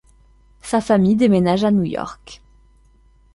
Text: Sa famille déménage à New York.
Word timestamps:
Sa 0.63 0.81
famille 0.81 1.15
déménage 1.15 1.63
à 1.63 1.69
New 1.69 1.83
York. 1.83 2.41